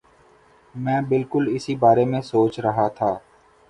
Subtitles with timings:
[0.75, 3.17] میں بالکل اسی بارے میں سوچ رہا تھا